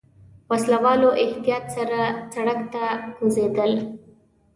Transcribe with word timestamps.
وسله 0.51 0.77
والو 0.83 1.09
احتياط 1.23 1.65
سره 1.75 1.99
سړک 2.33 2.59
ته 2.73 2.83
کوزېدل. 3.17 3.71